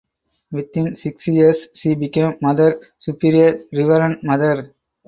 Within 0.51 0.95
six 0.95 1.27
years 1.27 1.67
she 1.75 1.93
became 1.93 2.35
Mother 2.41 2.81
Superior 2.97 3.65
Reverend 3.71 4.23
Mother. 4.23 4.73